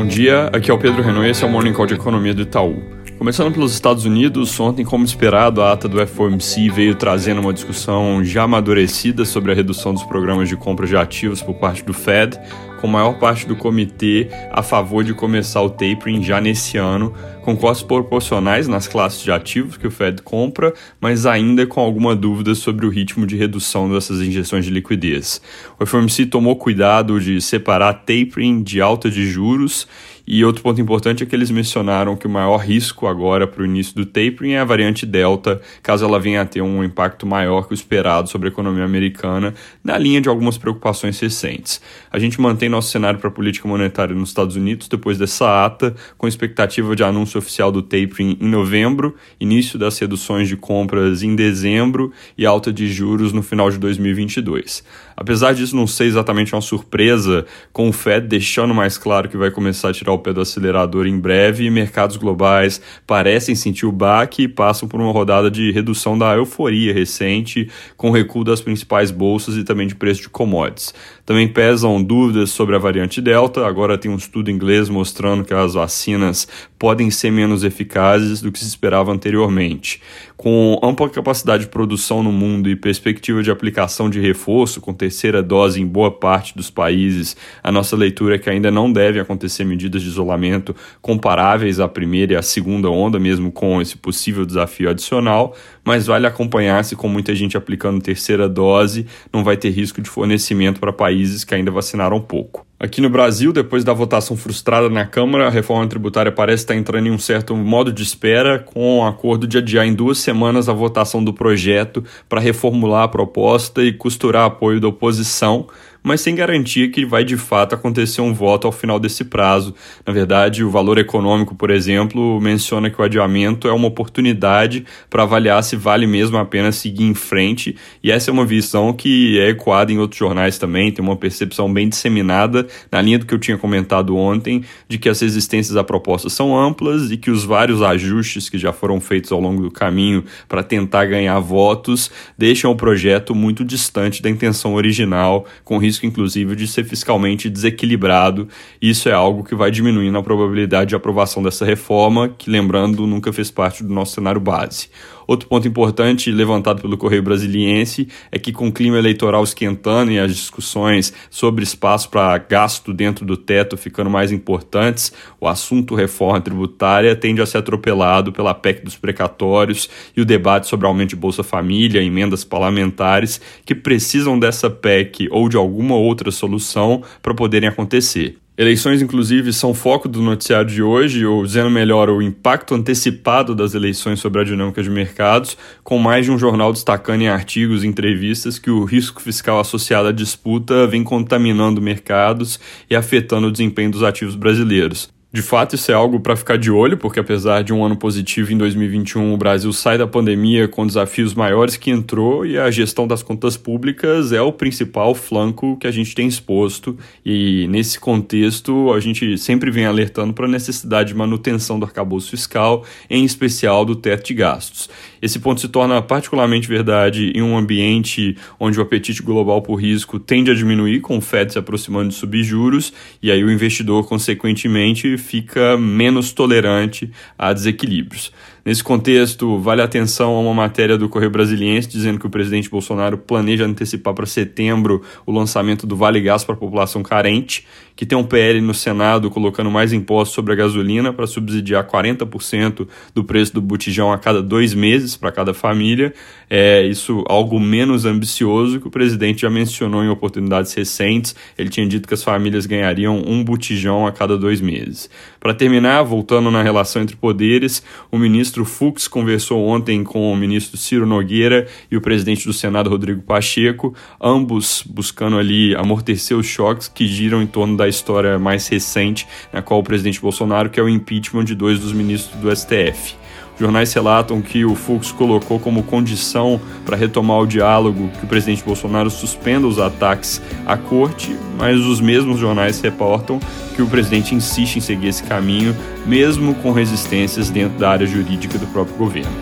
[0.00, 2.32] Bom dia, aqui é o Pedro Renault e esse é o Morning Call de Economia
[2.32, 2.82] do Itaú.
[3.18, 8.24] Começando pelos Estados Unidos, ontem, como esperado, a ata do FOMC veio trazendo uma discussão
[8.24, 12.40] já amadurecida sobre a redução dos programas de compra de ativos por parte do Fed,
[12.80, 17.12] com maior parte do comitê a favor de começar o tapering já nesse ano,
[17.42, 22.16] com costos proporcionais nas classes de ativos que o Fed compra, mas ainda com alguma
[22.16, 25.40] dúvida sobre o ritmo de redução dessas injeções de liquidez.
[25.78, 29.86] O FOMC tomou cuidado de separar tapering de alta de juros
[30.32, 33.66] e outro ponto importante é que eles mencionaram que o maior risco agora para o
[33.66, 37.66] início do tapering é a variante Delta, caso ela venha a ter um impacto maior
[37.66, 41.80] que o esperado sobre a economia americana, na linha de algumas preocupações recentes.
[42.12, 45.96] A gente mantém nosso cenário para a política monetária nos Estados Unidos depois dessa ata,
[46.16, 51.34] com expectativa de anúncio oficial do tapering em novembro, início das reduções de compras em
[51.34, 54.84] dezembro e alta de juros no final de 2022.
[55.16, 59.50] Apesar disso não ser exatamente uma surpresa, com o Fed deixando mais claro que vai
[59.50, 64.42] começar a tirar o pé do acelerador em breve, mercados globais parecem sentir o baque
[64.42, 69.56] e passam por uma rodada de redução da euforia recente, com recuo das principais bolsas
[69.56, 70.94] e também de preço de commodities.
[71.24, 73.66] Também pesam dúvidas sobre a variante Delta.
[73.66, 78.58] Agora tem um estudo inglês mostrando que as vacinas podem ser menos eficazes do que
[78.58, 80.00] se esperava anteriormente.
[80.40, 85.42] Com ampla capacidade de produção no mundo e perspectiva de aplicação de reforço com terceira
[85.42, 89.64] dose em boa parte dos países, a nossa leitura é que ainda não devem acontecer
[89.64, 94.88] medidas de isolamento comparáveis à primeira e à segunda onda, mesmo com esse possível desafio
[94.88, 100.00] adicional, mas vale acompanhar se com muita gente aplicando terceira dose, não vai ter risco
[100.00, 102.69] de fornecimento para países que ainda vacinaram pouco.
[102.82, 107.08] Aqui no Brasil, depois da votação frustrada na Câmara, a reforma tributária parece estar entrando
[107.08, 110.72] em um certo modo de espera, com o acordo de adiar em duas semanas a
[110.72, 115.68] votação do projeto para reformular a proposta e costurar apoio da oposição,
[116.02, 119.74] mas sem garantia que vai de fato acontecer um voto ao final desse prazo.
[120.06, 125.22] Na verdade, o valor econômico, por exemplo, menciona que o adiamento é uma oportunidade para
[125.22, 129.38] avaliar se vale mesmo a pena seguir em frente, e essa é uma visão que
[129.38, 133.34] é ecoada em outros jornais também, tem uma percepção bem disseminada na linha do que
[133.34, 137.44] eu tinha comentado ontem, de que as resistências à proposta são amplas e que os
[137.44, 142.70] vários ajustes que já foram feitos ao longo do caminho para tentar ganhar votos deixam
[142.70, 148.48] o projeto muito distante da intenção original, com risco inclusive de ser fiscalmente desequilibrado.
[148.80, 153.32] Isso é algo que vai diminuindo a probabilidade de aprovação dessa reforma, que, lembrando, nunca
[153.32, 154.88] fez parte do nosso cenário base.
[155.30, 160.18] Outro ponto importante levantado pelo Correio Brasiliense é que, com o clima eleitoral esquentando e
[160.18, 166.40] as discussões sobre espaço para gasto dentro do teto ficando mais importantes, o assunto reforma
[166.40, 171.16] tributária tende a ser atropelado pela PEC dos precatórios e o debate sobre aumento de
[171.16, 177.68] Bolsa Família, emendas parlamentares, que precisam dessa PEC ou de alguma outra solução para poderem
[177.68, 178.36] acontecer.
[178.60, 183.72] Eleições, inclusive, são foco do noticiário de hoje, ou dizendo melhor, o impacto antecipado das
[183.72, 187.86] eleições sobre a dinâmica de mercados, com mais de um jornal destacando em artigos e
[187.86, 192.60] entrevistas que o risco fiscal associado à disputa vem contaminando mercados
[192.90, 195.08] e afetando o desempenho dos ativos brasileiros.
[195.32, 198.52] De fato, isso é algo para ficar de olho, porque apesar de um ano positivo
[198.52, 203.06] em 2021, o Brasil sai da pandemia com desafios maiores que entrou e a gestão
[203.06, 206.98] das contas públicas é o principal flanco que a gente tem exposto.
[207.24, 212.30] E nesse contexto, a gente sempre vem alertando para a necessidade de manutenção do arcabouço
[212.30, 214.90] fiscal, em especial do teto de gastos.
[215.22, 220.18] Esse ponto se torna particularmente verdade em um ambiente onde o apetite global por risco
[220.18, 222.92] tende a diminuir, com o Fed se aproximando de subjuros,
[223.22, 228.32] e aí o investidor, consequentemente, fica menos tolerante a desequilíbrios.
[228.62, 233.16] Nesse contexto, vale atenção a uma matéria do Correio Brasiliense dizendo que o presidente Bolsonaro
[233.16, 237.66] planeja antecipar para setembro o lançamento do Vale Gás para a população carente,
[237.96, 242.86] que tem um PL no Senado colocando mais impostos sobre a gasolina para subsidiar 40%
[243.14, 246.12] do preço do botijão a cada dois meses para cada família.
[246.48, 251.34] É isso algo menos ambicioso que o presidente já mencionou em oportunidades recentes.
[251.56, 255.08] Ele tinha dito que as famílias ganhariam um botijão a cada dois meses.
[255.40, 257.82] Para terminar, voltando na relação entre poderes,
[258.12, 262.90] o ministro Fux conversou ontem com o ministro Ciro Nogueira e o presidente do Senado,
[262.90, 268.68] Rodrigo Pacheco, ambos buscando ali amortecer os choques que giram em torno da história mais
[268.68, 273.16] recente, na qual o presidente Bolsonaro quer o impeachment de dois dos ministros do STF.
[273.60, 278.64] Jornais relatam que o Fux colocou como condição para retomar o diálogo que o presidente
[278.64, 283.38] Bolsonaro suspenda os ataques à corte, mas os mesmos jornais reportam
[283.76, 285.76] que o presidente insiste em seguir esse caminho,
[286.06, 289.32] mesmo com resistências dentro da área jurídica do próprio governo.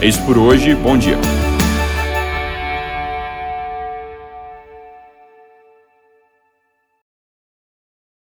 [0.00, 1.16] É isso por hoje, bom dia.